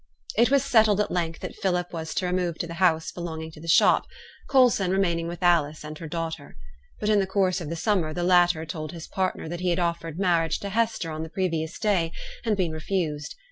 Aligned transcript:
It 0.35 0.49
was 0.49 0.65
settled 0.65 0.99
at 0.99 1.11
length 1.11 1.41
that 1.41 1.53
Philip 1.55 1.93
was 1.93 2.15
to 2.15 2.25
remove 2.25 2.57
to 2.57 2.65
the 2.65 2.73
house 2.81 3.11
belonging 3.11 3.51
to 3.51 3.61
the 3.61 3.67
shop, 3.67 4.07
Coulson 4.49 4.89
remaining 4.89 5.27
with 5.27 5.43
Alice 5.43 5.83
and 5.83 5.95
her 5.99 6.07
daughter. 6.07 6.57
But 6.99 7.09
in 7.09 7.19
the 7.19 7.27
course 7.27 7.61
of 7.61 7.69
the 7.69 7.75
summer 7.75 8.11
the 8.11 8.23
latter 8.23 8.65
told 8.65 8.93
his 8.93 9.07
partner 9.07 9.47
that 9.47 9.59
he 9.59 9.69
had 9.69 9.77
offered 9.77 10.17
marriage 10.17 10.57
to 10.61 10.69
Hester 10.69 11.11
on 11.11 11.21
the 11.21 11.29
previous 11.29 11.77
day, 11.77 12.13
and 12.43 12.57
been 12.57 12.71
refused. 12.71 13.35